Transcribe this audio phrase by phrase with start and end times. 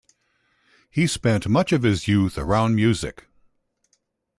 [0.89, 3.27] He spent much of his youth around music.